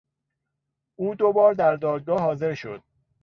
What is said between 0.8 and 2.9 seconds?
او دوبار در دادگاه حاضر شد.